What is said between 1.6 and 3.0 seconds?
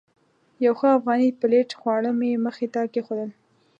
خواړه مې مخې ته